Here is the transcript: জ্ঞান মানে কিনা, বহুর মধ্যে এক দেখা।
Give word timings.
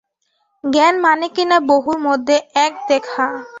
জ্ঞান 0.63 0.95
মানে 1.01 1.27
কিনা, 1.35 1.57
বহুর 1.67 1.97
মধ্যে 1.99 2.35
এক 2.61 2.73
দেখা। 2.87 3.27